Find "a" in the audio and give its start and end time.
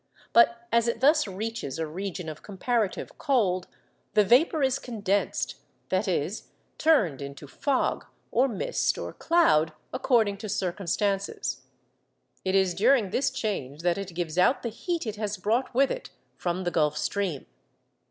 1.77-1.85